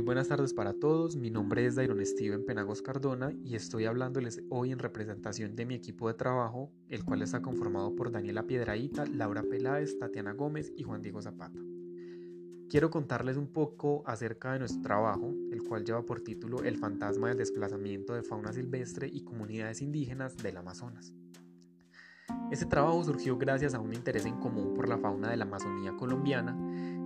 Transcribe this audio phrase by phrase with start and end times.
[0.00, 1.16] buenas tardes para todos.
[1.16, 5.74] Mi nombre es Dairon Steven Penagos Cardona y estoy hablándoles hoy en representación de mi
[5.74, 10.82] equipo de trabajo, el cual está conformado por Daniela Piedraíta, Laura Peláez, Tatiana Gómez y
[10.82, 11.60] Juan Diego Zapata.
[12.70, 17.28] Quiero contarles un poco acerca de nuestro trabajo, el cual lleva por título El fantasma
[17.28, 21.12] del desplazamiento de fauna silvestre y comunidades indígenas del Amazonas.
[22.52, 25.96] Este trabajo surgió gracias a un interés en común por la fauna de la Amazonía
[25.96, 26.54] colombiana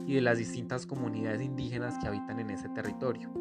[0.05, 3.33] y de las distintas comunidades indígenas que habitan en ese territorio.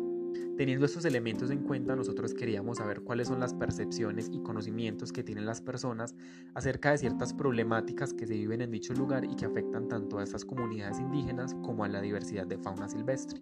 [0.55, 5.23] Teniendo estos elementos en cuenta, nosotros queríamos saber cuáles son las percepciones y conocimientos que
[5.23, 6.13] tienen las personas
[6.53, 10.23] acerca de ciertas problemáticas que se viven en dicho lugar y que afectan tanto a
[10.23, 13.41] estas comunidades indígenas como a la diversidad de fauna silvestre.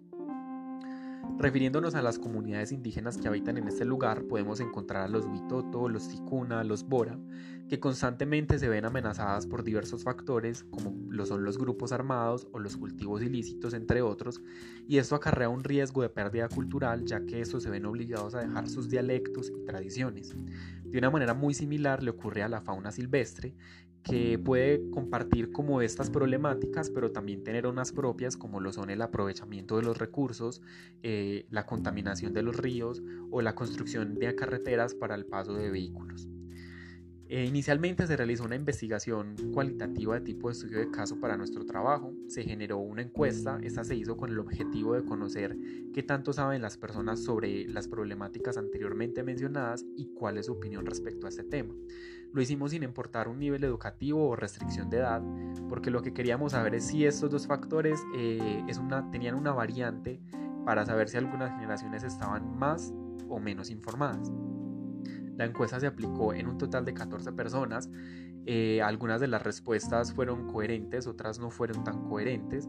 [1.38, 5.88] Refiriéndonos a las comunidades indígenas que habitan en este lugar, podemos encontrar a los Huitoto,
[5.88, 7.18] los Ticuna, los Bora,
[7.68, 12.58] que constantemente se ven amenazadas por diversos factores, como lo son los grupos armados o
[12.58, 14.40] los cultivos ilícitos, entre otros,
[14.86, 18.40] y esto acarrea un riesgo de pérdida cultural, ya que estos se ven obligados a
[18.40, 20.34] dejar sus dialectos y tradiciones.
[20.84, 23.54] De una manera muy similar le ocurre a la fauna silvestre,
[24.04, 29.00] que puede compartir como estas problemáticas, pero también tener unas propias como lo son el
[29.00, 30.60] aprovechamiento de los recursos,
[31.02, 35.70] eh, la contaminación de los ríos o la construcción de carreteras para el paso de
[35.70, 36.28] vehículos.
[37.28, 41.64] Eh, inicialmente se realizó una investigación cualitativa de tipo de estudio de caso para nuestro
[41.64, 45.56] trabajo, se generó una encuesta, esta se hizo con el objetivo de conocer
[45.94, 50.84] qué tanto saben las personas sobre las problemáticas anteriormente mencionadas y cuál es su opinión
[50.84, 51.74] respecto a este tema.
[52.34, 55.22] Lo hicimos sin importar un nivel educativo o restricción de edad,
[55.68, 58.64] porque lo que queríamos saber es si estos dos factores eh,
[59.12, 60.20] tenían una variante
[60.66, 62.92] para saber si algunas generaciones estaban más
[63.28, 64.30] o menos informadas.
[65.36, 67.90] La encuesta se aplicó en un total de 14 personas.
[68.46, 72.68] Eh, algunas de las respuestas fueron coherentes, otras no fueron tan coherentes.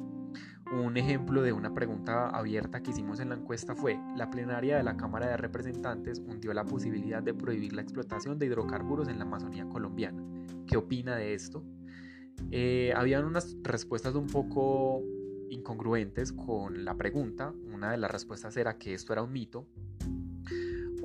[0.71, 4.83] Un ejemplo de una pregunta abierta que hicimos en la encuesta fue, la plenaria de
[4.83, 9.25] la Cámara de Representantes hundió la posibilidad de prohibir la explotación de hidrocarburos en la
[9.25, 10.23] Amazonía colombiana.
[10.65, 11.63] ¿Qué opina de esto?
[12.51, 15.03] Eh, habían unas respuestas un poco
[15.49, 17.53] incongruentes con la pregunta.
[17.73, 19.67] Una de las respuestas era que esto era un mito,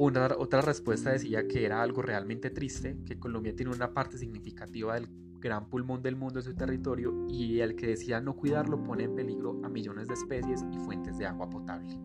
[0.03, 5.09] otra respuesta decía que era algo realmente triste, que Colombia tiene una parte significativa del
[5.41, 9.15] gran pulmón del mundo en su territorio y el que decía no cuidarlo pone en
[9.15, 11.99] peligro a millones de especies y fuentes de agua potable.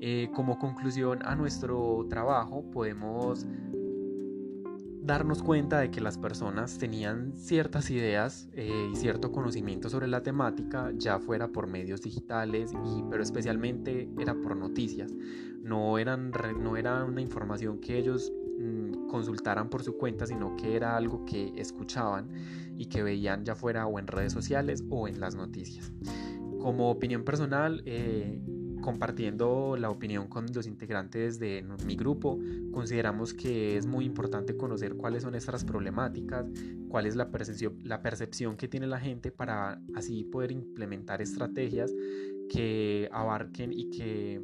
[0.00, 3.46] Eh, como conclusión a nuestro trabajo podemos
[5.02, 10.22] darnos cuenta de que las personas tenían ciertas ideas eh, y cierto conocimiento sobre la
[10.22, 15.12] temática, ya fuera por medios digitales, y, pero especialmente era por noticias.
[15.62, 20.76] No, eran, no era una información que ellos mm, consultaran por su cuenta, sino que
[20.76, 22.30] era algo que escuchaban
[22.76, 25.92] y que veían ya fuera o en redes sociales o en las noticias.
[26.60, 28.40] Como opinión personal, eh,
[28.82, 32.38] compartiendo la opinión con los integrantes de mi grupo,
[32.70, 36.44] consideramos que es muy importante conocer cuáles son estas problemáticas,
[36.88, 41.94] cuál es la percepción, que tiene la gente para así poder implementar estrategias
[42.50, 44.42] que abarquen y que,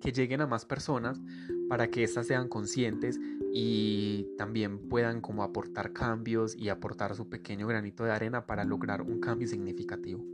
[0.00, 1.20] que lleguen a más personas
[1.68, 3.20] para que éstas sean conscientes
[3.52, 9.02] y también puedan como aportar cambios y aportar su pequeño granito de arena para lograr
[9.02, 10.24] un cambio significativo.